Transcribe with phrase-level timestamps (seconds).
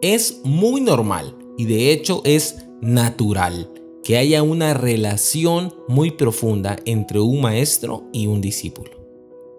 [0.00, 3.68] Es muy normal y de hecho es natural
[4.04, 8.92] que haya una relación muy profunda entre un maestro y un discípulo.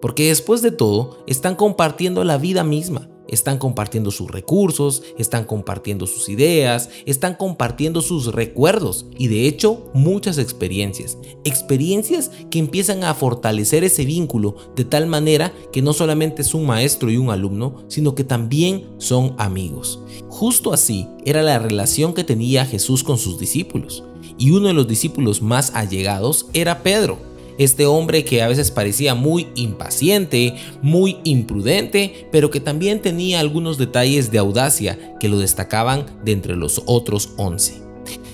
[0.00, 6.06] Porque después de todo, están compartiendo la vida misma están compartiendo sus recursos, están compartiendo
[6.06, 11.16] sus ideas, están compartiendo sus recuerdos y de hecho muchas experiencias.
[11.44, 16.66] Experiencias que empiezan a fortalecer ese vínculo de tal manera que no solamente es un
[16.66, 20.00] maestro y un alumno, sino que también son amigos.
[20.28, 24.04] Justo así era la relación que tenía Jesús con sus discípulos.
[24.36, 27.29] Y uno de los discípulos más allegados era Pedro
[27.60, 33.76] este hombre que a veces parecía muy impaciente, muy imprudente, pero que también tenía algunos
[33.76, 37.82] detalles de audacia que lo destacaban de entre los otros once.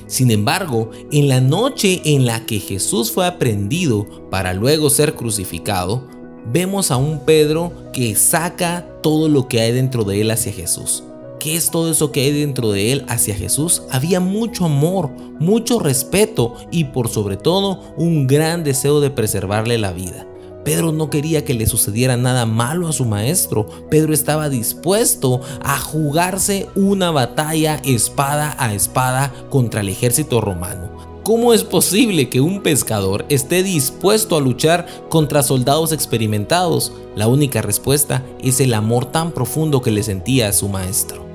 [0.07, 6.07] Sin embargo, en la noche en la que Jesús fue aprendido para luego ser crucificado,
[6.53, 11.03] vemos a un Pedro que saca todo lo que hay dentro de él hacia Jesús.
[11.39, 13.83] ¿Qué es todo eso que hay dentro de él hacia Jesús?
[13.91, 19.93] Había mucho amor, mucho respeto y por sobre todo un gran deseo de preservarle la
[19.93, 20.27] vida.
[20.65, 23.67] Pedro no quería que le sucediera nada malo a su maestro.
[23.89, 30.91] Pedro estaba dispuesto a jugarse una batalla espada a espada contra el ejército romano.
[31.23, 36.93] ¿Cómo es posible que un pescador esté dispuesto a luchar contra soldados experimentados?
[37.15, 41.26] La única respuesta es el amor tan profundo que le sentía a su maestro.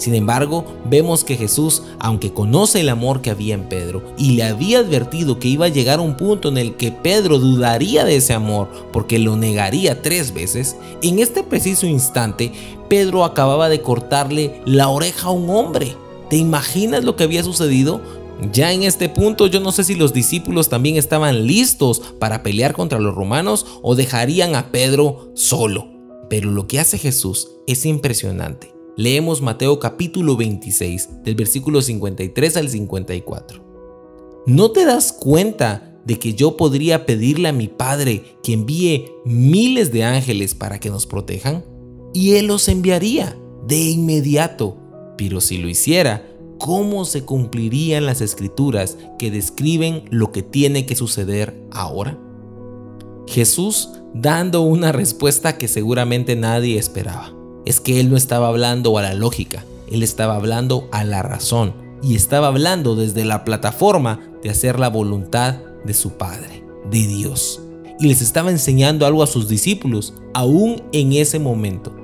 [0.00, 4.44] Sin embargo, vemos que Jesús, aunque conoce el amor que había en Pedro y le
[4.44, 8.16] había advertido que iba a llegar a un punto en el que Pedro dudaría de
[8.16, 12.50] ese amor porque lo negaría tres veces, en este preciso instante
[12.88, 15.94] Pedro acababa de cortarle la oreja a un hombre.
[16.30, 18.00] ¿Te imaginas lo que había sucedido?
[18.52, 22.72] Ya en este punto yo no sé si los discípulos también estaban listos para pelear
[22.72, 25.88] contra los romanos o dejarían a Pedro solo.
[26.30, 32.68] Pero lo que hace Jesús es impresionante leemos Mateo capítulo 26 del versículo 53 al
[32.68, 34.44] 54.
[34.46, 39.90] ¿No te das cuenta de que yo podría pedirle a mi Padre que envíe miles
[39.90, 41.64] de ángeles para que nos protejan?
[42.12, 44.76] Y Él los enviaría de inmediato.
[45.16, 46.26] Pero si lo hiciera,
[46.58, 52.18] ¿cómo se cumplirían las escrituras que describen lo que tiene que suceder ahora?
[53.26, 59.02] Jesús dando una respuesta que seguramente nadie esperaba es que él no estaba hablando a
[59.02, 64.50] la lógica, él estaba hablando a la razón y estaba hablando desde la plataforma de
[64.50, 67.60] hacer la voluntad de su Padre, de Dios.
[67.98, 71.94] Y les estaba enseñando algo a sus discípulos, aún en ese momento.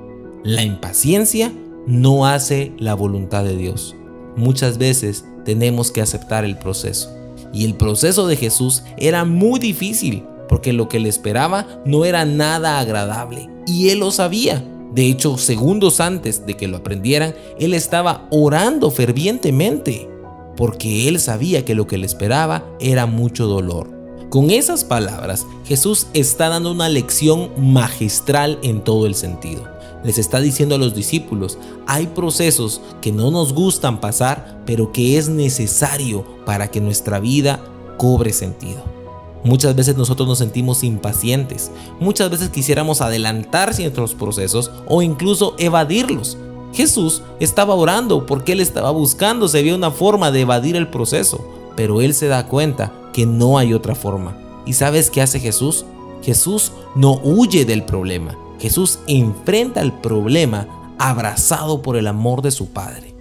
[0.43, 1.51] La impaciencia
[1.87, 3.95] no hace la voluntad de Dios.
[4.35, 7.09] Muchas veces tenemos que aceptar el proceso.
[7.51, 12.25] Y el proceso de Jesús era muy difícil, porque lo que le esperaba no era
[12.25, 13.49] nada agradable.
[13.65, 14.63] Y él lo sabía.
[14.93, 20.09] De hecho, segundos antes de que lo aprendieran, él estaba orando fervientemente,
[20.55, 23.95] porque él sabía que lo que le esperaba era mucho dolor.
[24.29, 29.63] Con esas palabras, Jesús está dando una lección magistral en todo el sentido.
[30.03, 35.17] Les está diciendo a los discípulos, hay procesos que no nos gustan pasar, pero que
[35.17, 37.63] es necesario para que nuestra vida
[37.97, 38.96] cobre sentido.
[39.43, 46.37] Muchas veces nosotros nos sentimos impacientes, muchas veces quisiéramos adelantar ciertos procesos o incluso evadirlos.
[46.73, 51.47] Jesús estaba orando porque él estaba buscando, se había una forma de evadir el proceso,
[51.75, 54.37] pero él se da cuenta que no hay otra forma.
[54.65, 55.85] ¿Y sabes qué hace Jesús?
[56.21, 60.67] Jesús no huye del problema, Jesús enfrenta el problema
[60.99, 63.15] abrazado por el amor de su Padre.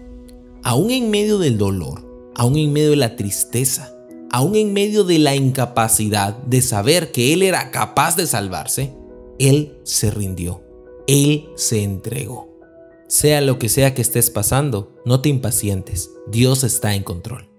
[0.62, 2.04] Aún en medio del dolor,
[2.34, 3.95] aún en medio de la tristeza,
[4.31, 8.94] aún en medio de la incapacidad de saber que Él era capaz de salvarse,
[9.38, 10.62] Él se rindió,
[11.06, 12.48] Él se entregó.
[13.09, 17.55] Sea lo que sea que estés pasando, no te impacientes, Dios está en control.